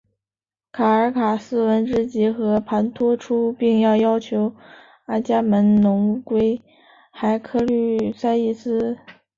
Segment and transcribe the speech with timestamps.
[0.71, 4.55] 卡尔卡斯闻之即和盘托出并要求
[5.05, 6.59] 阿伽门侬归
[7.11, 8.97] 还克律塞伊斯。